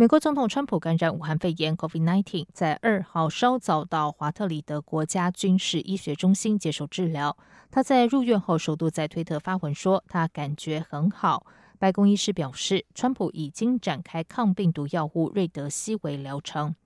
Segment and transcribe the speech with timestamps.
[0.00, 7.36] 美国总统川普感染武汉肺炎 （COVID-19），在二号稍早到华特里德国家军事医学中心接受治疗。
[7.68, 11.44] 他在入院后，首度在推特发文说，他感觉很好。
[11.80, 16.76] 白宫医师表示，川普已经展开抗病毒药物瑞德西韦疗程。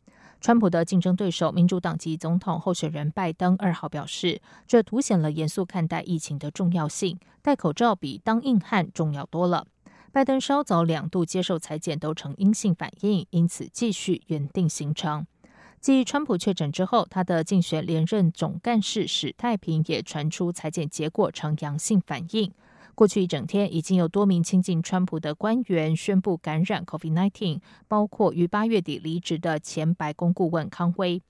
[0.41, 9.67] 川普的竞争对手民主党籍总统候选人拜登二号表示，这凸显了严肃看待疫情的重要性，戴口罩比当硬汉重要多了。
[10.13, 15.27] 拜登稍早两度接受裁剪都呈阴性反应，因此继续原定行程。
[15.81, 22.53] 继川普确诊之后，他的竞选连任总干事史太平也传出裁剪结果呈阳性反应。
[22.95, 31.23] 过去一整天，已经有多名亲近川普的官员宣布感染 COVID-19，包括于八月底离职的前白宫顾问康威。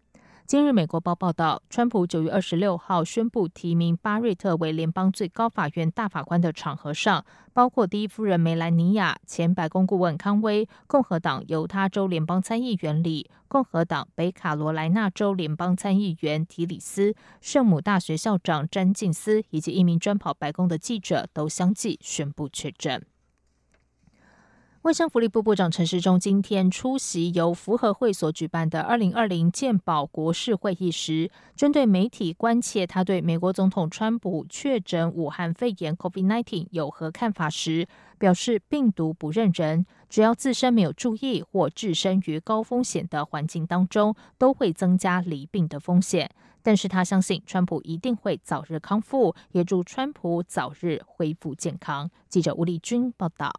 [0.45, 23.03] 今日，美国报报道，川普九月二十六号宣布提名巴瑞特为联邦最高法院大法官的场合上，包括第一夫人梅兰妮亚、前白宫顾问康威、共和党犹他州联邦参议员里、共和党北卡罗来纳州联邦参议员提里斯、圣母大学校长詹金斯以及一名专跑白宫的记者都相继宣布确诊。
[24.83, 37.87] 卫生福利部部长陈时中今天出席由福和会所举办的二零二零健保国事会议时，针对媒体关切他对美国总统川普确诊武汉肺炎 （COVID-19） 有何看法时，
[38.19, 46.29] 表示病毒不认人，只要自身没有注意或置身于高风险的环境当中，都会增加离病的风险。
[46.61, 52.11] 但是他相信川普一定会早日康复，也祝川普早日恢复健康。
[52.29, 53.53] 记者吴丽君报道。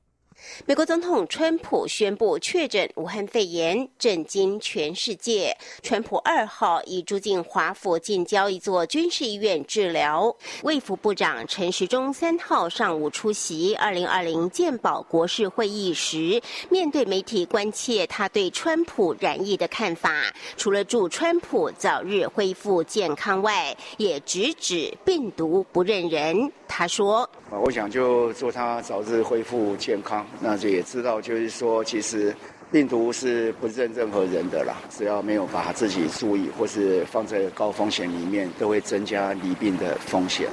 [0.66, 5.56] 美国总统川普宣布确诊武汉肺炎，震惊全世界。
[5.82, 10.36] 川普二号已住进华府近郊一座军事医院治疗。
[10.64, 26.52] 卫福部长陈时中三号上午出席二零二零健保国事会议时，面对媒体关切他对川普染疫的看法，除了祝川普早日恢复健康外，也直指病毒不认人。
[26.68, 30.26] 他说：“我想就祝他早日恢复健康。
[30.40, 32.36] 那就也知道，就是说，其实。”
[32.74, 40.48] 病毒是不认任何人的啦，只要没有把自己注意，或是放在高风险里面，都会增加离病的风险。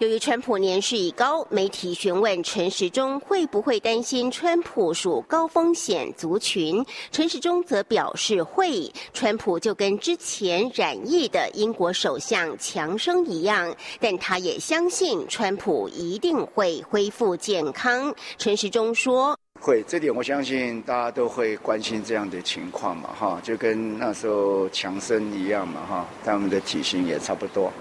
[0.00, 8.92] 由于川普年事已高，媒体询问陈时中会不会担心川普属高风险族群，陈时中则表示会。
[9.12, 18.12] 川普就跟之前染疫的英国首相强生一样，但他也相信川普一定会恢复健康。
[18.36, 19.38] 陈时中说。
[19.64, 27.72] 会，这点我相信大家都会关心这样的情况嘛，哈，就跟那时候强森一样嘛，哈，他们的体型也差不多，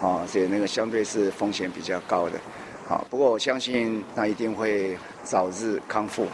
[0.00, 2.38] 啊，所以那个相对是风险比较高的。
[2.86, 6.26] 好，不过我相信他一定会早日康复。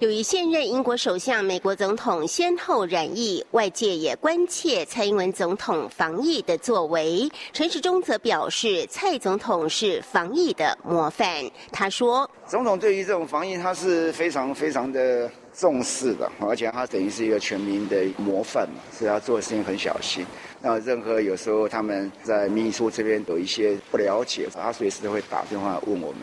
[0.00, 7.26] 由于现任英国首相、美国总统先后染疫，外界也关切蔡英文总统防疫的作为。
[7.54, 11.26] 陈时中则表示，蔡总统是防疫的模范。
[11.72, 20.26] 他说：“总统对于这种防疫，他是非常非常的重视的，而且他等于是一个全民的模范嘛，所以他做事情很小心。”
[20.66, 26.20] 那任何有时候他们在秘书这边有一些不了解，他随时都会打电话问我们。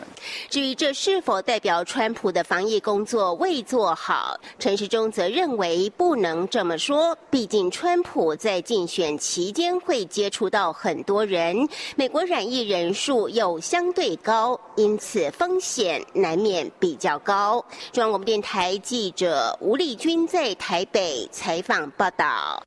[0.50, 7.16] 至于这是否代表川普的防疫工作未做好，陈时中则认为不能这么说。
[7.30, 11.56] 毕竟川普在竞选期间会接触到很多人，
[11.94, 17.64] 美国染疫人数又相对高，因此风险难免比较高。
[17.92, 22.60] 中央广播电台记者吴丽君在台北采访报道。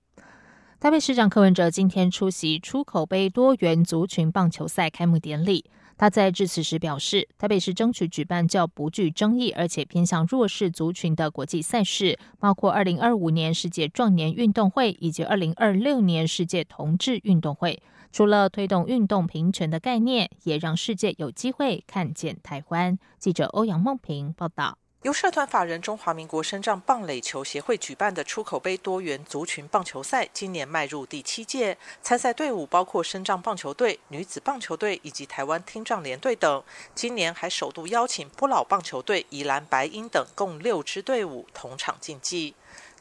[0.85, 5.65] 台北市长柯文哲今天出席出口杯多元族群棒球赛开幕典礼。
[5.97, 17.81] 他在致辞时表示，台北市争取举办较不具争议而且偏向弱势族群的国际赛事，包括二零二五年世界壮年运动会以及二零二六年世界同志运动会。
[18.11, 22.99] 除了推动运动平权的概念，也让世界有机会看见台湾。
[23.17, 24.77] 记者欧阳梦平报道。
[25.05, 31.77] 由社团法人中华民国深障棒垒球协会举办的出口杯多元族群棒球赛，今年迈入第七届。
[32.01, 36.63] 参赛队伍包括深障棒球队、女子棒球队以及台湾听障联队等。
[36.95, 42.55] 今年还首度邀请不老棒球队、宜兰白鹰等共六支队伍同场竞技。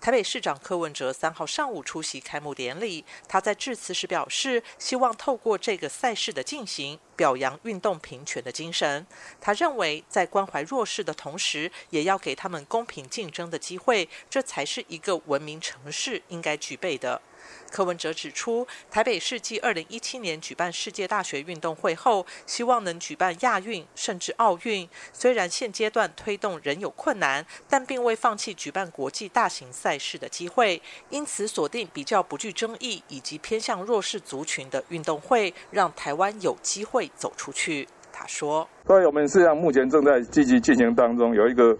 [0.04, 9.06] 台北市长柯文哲三号上午出席开幕典礼，他在致辞时表示，希望透过这个赛事的进行，表扬运动平权的精神。
[9.40, 17.22] 他认为，在关怀弱势的同时，也要给他们公平竞争的机会，这才是一个文明城市应该具备的。
[17.70, 24.88] 柯文哲指出，台北市继二零一七年举办世界大学运动会后，希望能举办亚运甚至奥运。
[25.12, 30.80] 虽然现阶段推动仍有困难，但并未放弃举办国际大型赛事的机会。
[31.10, 37.88] 因此，锁定比较不具争议以及偏向弱势族群的运动会，让台湾有机会走出去。
[38.12, 41.76] 他说：“所以我们实际上目前正在积极进行当中，有一个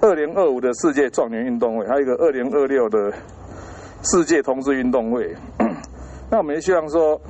[0.00, 3.12] 二零二五的世界壮年运动会，还有一个二零二六的。”
[4.02, 5.34] 世界同志运动会，
[6.30, 7.20] 那我们也希望说，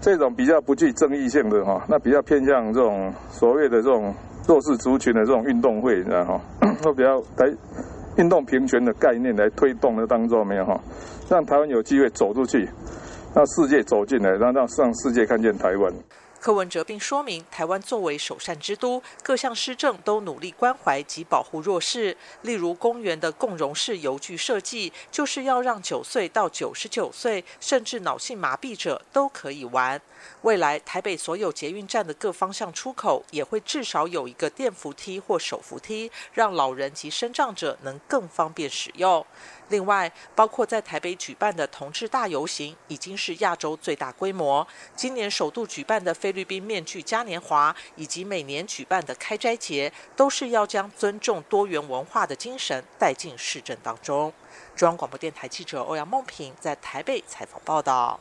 [0.00, 4.14] 这种比较不具争议性的哈，那比较偏向这种所谓的这种
[4.46, 6.40] 弱势族群的这种运动会，然后
[6.82, 7.52] 都比较来
[8.16, 10.80] 运动平权的概念来推动的当中，没有哈，
[11.28, 12.68] 让台湾有机会走出去，
[13.34, 15.92] 让世界走进来，让让让世界看见台湾。
[16.40, 22.16] 柯文哲并说明，台湾作为首善之都，各项施政都努力关怀及保护弱势。
[22.42, 30.00] 例如，公园的共融式游具设计，就是要让九岁到九十九岁，甚至脑性麻痹者都可以玩。
[30.42, 39.24] 未来，台北所有捷运站的各方向出口，也会至少有一个电扶梯或手扶梯，让老人及身障者能更方便使用。
[39.68, 44.66] 另外，包括在台北举办的同志大游行，已经是亚洲最大规模。
[44.94, 54.32] 今年首度举办的菲律宾面具嘉年华，以及每年举办的开斋节，都是要将尊重多元文化的精神带进市政当中。
[54.74, 58.20] 中央广播电台记者欧阳梦平在台北采访报道。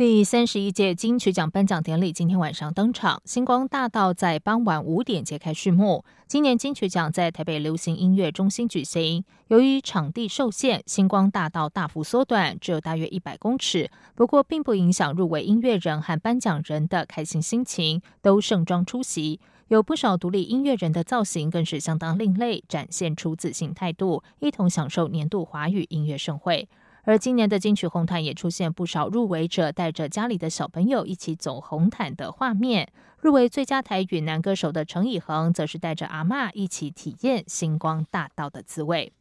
[0.00, 6.06] 第三十一届金曲奖颁奖典礼今天晚上登场，星光大道在傍晚五点揭开序幕。
[6.26, 13.90] 今年金曲奖在台北流行音乐中心举行，由于场地受限，星光大道大幅缩短，只有大约一百公尺。
[14.14, 19.38] 不过，并不影响入围音乐人和颁奖人的开心心情，都盛装出席。
[19.68, 26.66] 有不少独立音乐人的造型更是相当另类，展现出自信态度，一同享受年度华语音乐盛会。
[27.04, 32.90] 而今年的金曲红毯也出现不少入围者带着家里的小朋友一起走红毯的画面。
[33.20, 39.12] 入围最佳台语男歌手的陈以恒，则是带着阿妈一起体验星光大道的滋味。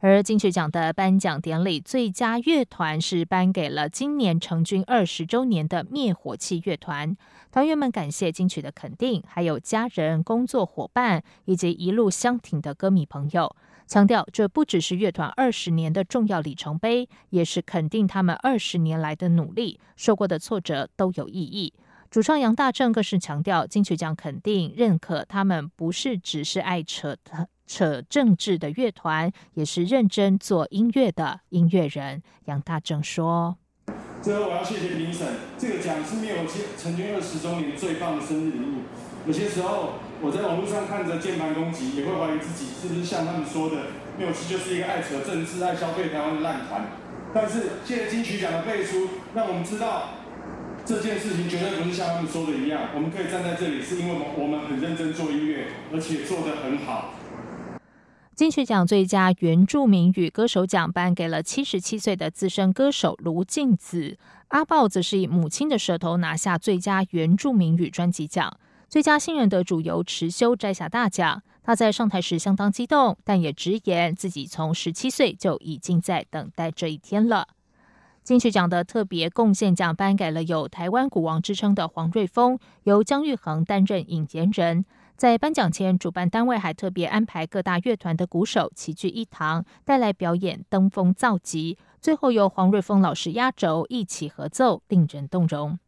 [0.00, 7.16] 而金曲奖的颁奖典礼，最佳乐团是颁给了今年成军二十周年的灭火器乐团。
[7.50, 13.56] 团员们感谢金曲的肯定，还有家人、工作伙伴以及一路相挺的歌迷朋友。
[13.86, 21.72] 强调，这不只是乐团二十年的重要里程碑，也是肯定他们二十年来的努力，受过的挫折都有意义。
[22.10, 27.16] 主创杨大正更是强调，金曲奖肯定认可他们不是只是爱扯
[27.66, 32.22] 扯政治的乐团，也是认真做音乐的音乐人。
[32.44, 33.56] 杨大正说
[34.26, 35.24] ：“最后，我要谢谢评审，
[35.56, 36.38] 这个奖是没有
[36.76, 38.82] 成军二十周年最棒的生日礼物。
[39.24, 46.88] 有些时候。”我在网络上看着键盘攻击，也会怀疑自己是不是像他们说的，缪奇就是一个爱扯政治、爱消费台湾的烂团。
[47.34, 50.16] 但是谢谢金曲奖的背书，让我们知道
[50.86, 52.96] 这件事情绝对不是像他们说的一样。
[52.96, 57.12] 我们可以站在这里，是因为我们我们很认真做音乐，而且做得很好。
[58.36, 64.18] 金曲奖最佳原住民语歌手奖颁给了七十七岁的资深歌手卢静子，
[64.48, 68.54] 阿豹则是以母亲的舌头拿下最佳原住民语专辑奖。
[68.90, 77.48] 最佳新人得主由池修摘下大奖，他在上台时相当激动，但也直言自己从十七岁就已经在等待这一天了。
[78.22, 84.84] 金曲奖的特别贡献奖颁给了有“台湾鼓王”之称的黄瑞峰，由姜育恒担任引言人。
[85.16, 91.78] 在颁奖前，主办单位还特别安排各大乐团的鼓手齐聚一堂，带来表演登峰造极。
[92.02, 95.78] 最后由黄瑞峰老师压轴一起合奏，令人动容。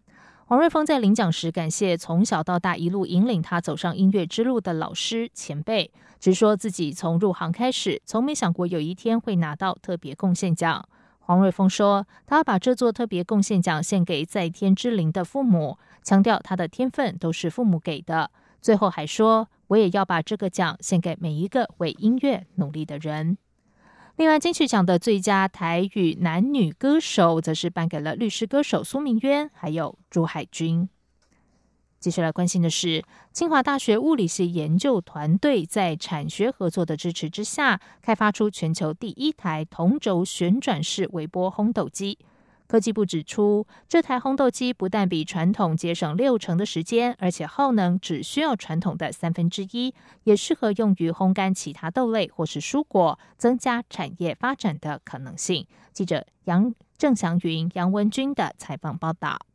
[0.46, 10.82] 黄瑞峰在领奖时感谢从小到大一路引领他走上音乐之路的老师前辈，直说自己从入行开始，从没想过有一天会拿到特别贡献奖。
[11.18, 18.30] 黄瑞峰说：“他把这座特别贡献奖献给在天之灵的父母，强调他的天分都是父母给的。
[18.60, 23.38] 最后还说，我也要把这个奖献给每一个为音乐努力的人。”
[24.16, 30.88] 另外，金曲奖的最佳台语男女歌手，则是颁给了律师歌手苏明渊，还有朱海军。
[32.00, 42.18] 接下来关心的是，清华大学物理系研究团队在产学合作的支持之下，开发出全球第一台同轴旋转式微波烘斗机。
[42.68, 49.94] 科技部指出，这台烘豆机不但比传统节省六成的时间，而且耗能只需要传统的三分之一，
[50.24, 55.66] 也适合用于烘干其他豆类或是蔬果，增加产业发展的可能性。
[55.94, 59.47] 记者杨郑祥云、杨文军的采访报道。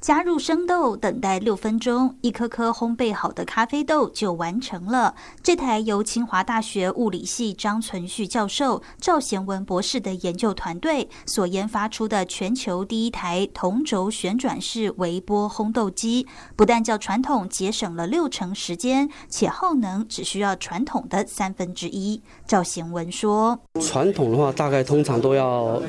[0.00, 5.14] 加入生豆，等待六分钟，一颗颗烘焙好的咖啡豆就完成了。
[5.42, 22.22] 这台由清华大学物理系张存旭教授、赵贤文博士的研究团队所研发出的全球第一台同轴旋转式微波烘豆机，不但较传统节省了六成时间，且耗能只需要传统的三分之一。
[22.46, 25.82] 赵贤文说：“传统的话，大概通常都要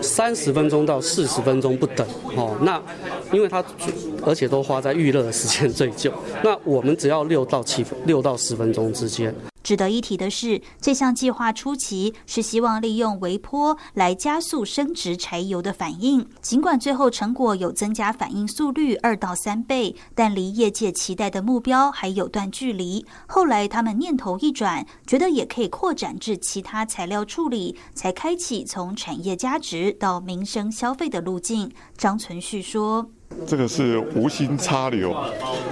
[0.00, 2.06] 三十分钟到四十分钟不等。
[2.36, 2.80] 哦，那
[3.32, 3.64] 因为它
[4.22, 9.34] 而且都花在预热的时间最久，那我们只要六到七分六到十分钟之间。
[9.64, 16.24] 值得一提的是，这项计划初期是希望利用微波来加速升值柴油的反应。
[16.42, 23.04] 尽管最后成果有增加反应速率二到三倍，但离业界期待的目标还有段距离。
[23.26, 31.72] 后来他们念头一转，觉得也可以扩展至其他材料处理，才开启从产业价值到民生消费的路径。
[31.96, 33.10] 张存旭说。
[33.46, 35.14] 这个是无心插柳，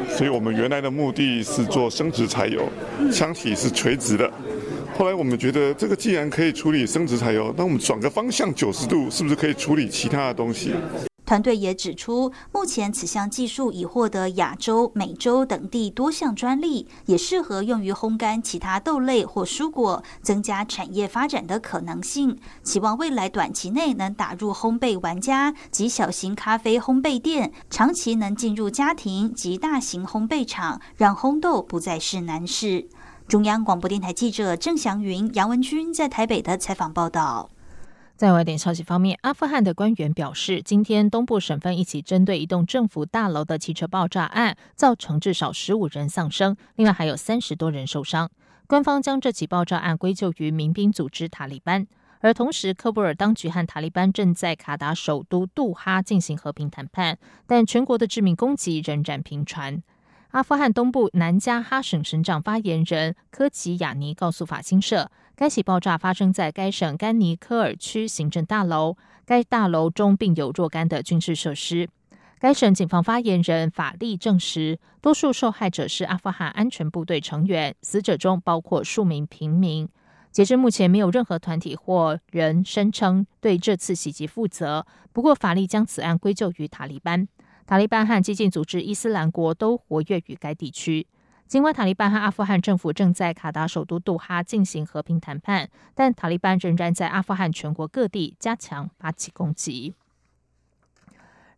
[0.08, 2.68] 所以我们原来的目的是做生殖柴油，
[3.12, 4.30] 腔体是垂直的。
[4.96, 10.74] 后来我们觉得，这个既然可以处理生殖柴油，那我们转个方向九十度，是不是可以处理其他的东西？
[11.32, 22.38] 团队也指出，目前此项技术已获得亚洲、美洲等地多项专利，也适合用于烘干其他豆类或蔬果，增加产业发展的可能性。
[22.62, 32.86] 期望未来短期内能打入烘焙玩家及小型咖啡烘焙店，长期能进入家庭及大型烘焙厂，让烘豆不再是难事。
[33.26, 37.51] 中央广播电台记者郑祥云、杨文君在台北的采访报道。
[38.16, 48.30] 在外电消息方面，阿富汗的官员表示，今天东部省份一起针对一栋政府大楼的汽车爆炸案，造成至少十五人丧生，另外还有三十多人受伤。
[48.68, 51.86] 官方将这起爆炸案归咎于民兵组织塔利班，
[52.20, 59.82] 而同时，科布尔当局和塔利班正在卡达首都杜哈进行和平谈判，但全国的致命攻击仍然频传。
[60.32, 68.96] 阿富汗东部南加哈省省长发言人科吉亚尼告诉法新社，该起爆炸发生在该省甘尼科尔区行政大楼，
[69.26, 71.86] 该大楼中并有若干的军事设施。
[72.38, 79.86] 该省警方发言人法利证实，多数受害者是阿富汗安全部队成员，死者中包括数名平民。
[80.30, 84.86] 截至目前，没有任何团体或人声称对这次袭击负责。
[85.12, 87.28] 不过，法利将此案归咎于塔利班。
[87.66, 91.06] 塔利班和激进组织伊斯兰国都活跃于该地区。
[91.46, 99.94] 尽管塔利班和阿富汗政府正在卡达首都杜哈进行和平谈判，但塔利班仍然在阿富汗全国各地加强发起攻击。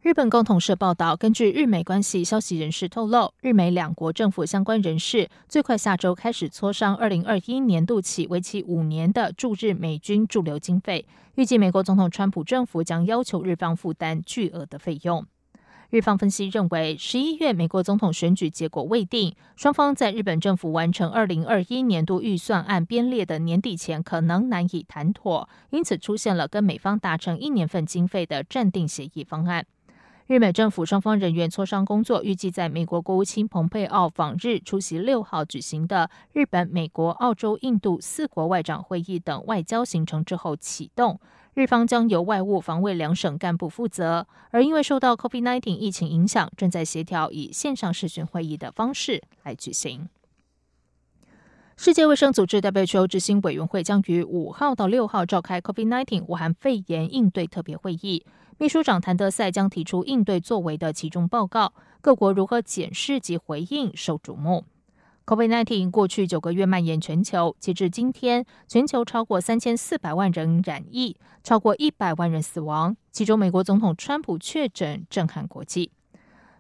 [0.02, 11.06] 日本共同社报道，根据日美关系消息人士透露，日美两国政府相关人士最快下周开始磋商二零二一年度起为期五年的驻日美军驻留经费。
[11.36, 15.24] 预计美国总统川普政府将要求日方负担巨额的费用。
[15.94, 29.64] 日方分析认为，十一月美国总统选举结果未定，双方在日本政府完成二零二一年度预算案编列的年底前，可能难以谈妥，因此出现了跟美方达成一年份经费的暂定协议方案。
[30.26, 41.20] 日美政府双方人员磋商工作，预计在美国国务卿蓬佩奥访日出席六号举行的日本、美国、澳洲、印度四国外长会议等外交行程之后启动。
[41.54, 50.08] 日方将由外务、防卫两省干部负责，而因为受到 COVID-19 疫情影响，正在协调以线上视讯会议的方式来举行。
[51.76, 58.24] 世界卫生组织 WHO 执行委员会将于五号到六号召开 COVID-19 武汉肺炎应对特别会议，
[58.58, 64.64] 秘书长谭德赛将提出应对作为的其中报告，各国如何检视及回应受瞩目。
[65.26, 72.94] COVID-19 过去九个月蔓延全球，截至今天，全球超过三千四百万人染疫，超过一百万人死亡。
[73.10, 75.90] 其中，美国总统川普确诊，震撼国际。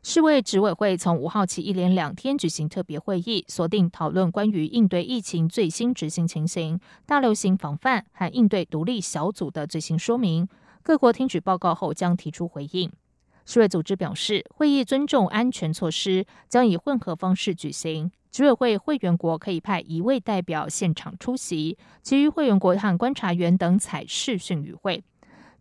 [0.02, 10.48] 世卫执委会从五号起一连两天举行特别会议，锁定讨论关于应对疫情最新执行情形、大流行防范和应对独立小组的最新说明。
[10.82, 12.90] 各国听取报告后将提出回应。
[13.44, 18.10] 世卫组织表示，会议尊重安全措施，将以混合方式举行。
[18.34, 25.04] 执委会会员国可以派一位代表现场出席，其余会员国和观察员等采视讯与会。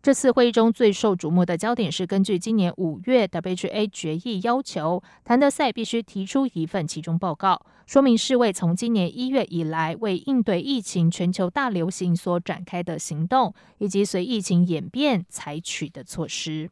[0.02, 16.68] 这次会议中最受瞩目的焦点是，根据今年五月 WHA 决议要求，谭德赛必须提出一份其中报告，说明世卫从今年一月以来为应对疫情全球大流行所展开的行动，以及随疫情演变采取的措施。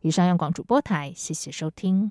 [0.00, 2.10] 以上央广主播台，谢谢收听。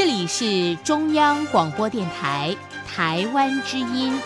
[0.00, 4.18] 这里是中央广播电台台湾之音。